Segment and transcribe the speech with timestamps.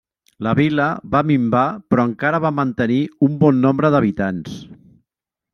[0.45, 4.61] La vila va minvar però encara va mantenir un bon nombre d'habitants.